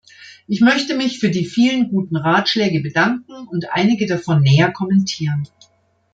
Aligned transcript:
Ich 0.47 0.61
möchte 0.61 0.95
mich 0.97 1.19
für 1.19 1.29
die 1.29 1.45
vielen 1.45 1.91
guten 1.91 2.15
Ratschläge 2.15 2.79
bedanken 2.79 3.47
und 3.51 3.67
einige 3.69 4.07
davon 4.07 4.41
näher 4.41 4.71
kommentieren. 4.71 5.45